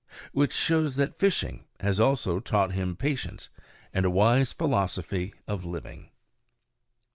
Which 0.31 0.51
shows 0.51 0.95
that 0.95 1.19
fishing 1.19 1.65
has 1.79 1.99
also 1.99 2.39
taught 2.39 2.71
him 2.71 2.95
patience, 2.95 3.49
and 3.93 4.03
a 4.03 4.09
wise 4.09 4.51
philosophy 4.51 5.35
of 5.47 5.63
living. 5.63 6.09